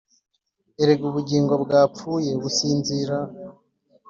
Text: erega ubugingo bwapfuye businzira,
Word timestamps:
erega 0.81 1.03
ubugingo 1.11 1.53
bwapfuye 1.63 2.31
businzira, 2.41 3.17